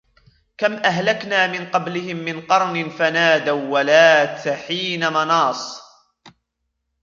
[0.57, 5.81] كَمْ أَهْلَكْنَا مِنْ قَبْلِهِمْ مِنْ قَرْنٍ فَنَادَوْا وَلَاتَ حِينَ مَنَاصٍ